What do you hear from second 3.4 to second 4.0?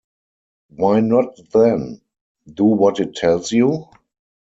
you?